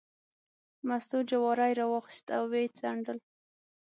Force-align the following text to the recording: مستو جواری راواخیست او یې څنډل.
مستو 0.87 1.17
جواری 1.29 1.73
راواخیست 1.79 2.27
او 2.37 2.43
یې 2.57 2.63
څنډل. 2.77 3.17